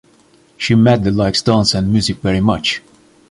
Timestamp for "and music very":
1.75-2.39